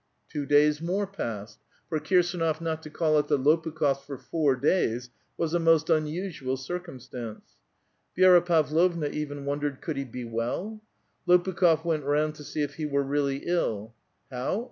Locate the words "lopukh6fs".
3.37-4.03